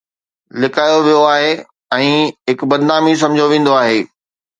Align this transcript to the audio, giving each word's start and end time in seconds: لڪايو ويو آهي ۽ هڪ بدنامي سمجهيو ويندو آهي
لڪايو 0.61 0.97
ويو 1.05 1.19
آهي 1.33 1.51
۽ 2.05 2.15
هڪ 2.51 2.65
بدنامي 2.73 3.13
سمجهيو 3.25 3.51
ويندو 3.53 3.77
آهي 3.83 4.01